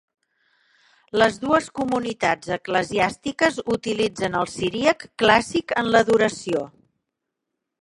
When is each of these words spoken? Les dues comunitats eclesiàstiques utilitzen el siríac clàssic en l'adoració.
Les 1.21 1.35
dues 1.43 1.67
comunitats 1.79 2.49
eclesiàstiques 2.55 3.61
utilitzen 3.77 4.39
el 4.41 4.51
siríac 4.55 5.07
clàssic 5.25 5.77
en 5.85 5.93
l'adoració. 5.93 6.67